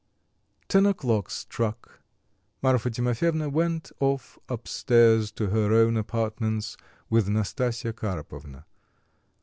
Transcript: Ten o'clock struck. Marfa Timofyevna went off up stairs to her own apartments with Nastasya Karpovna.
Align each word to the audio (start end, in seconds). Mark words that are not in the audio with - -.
Ten 0.67 0.87
o'clock 0.87 1.29
struck. 1.29 1.99
Marfa 2.63 2.89
Timofyevna 2.89 3.51
went 3.51 3.91
off 3.99 4.39
up 4.49 4.67
stairs 4.67 5.31
to 5.33 5.51
her 5.51 5.71
own 5.73 5.95
apartments 5.95 6.75
with 7.07 7.29
Nastasya 7.29 7.93
Karpovna. 7.93 8.65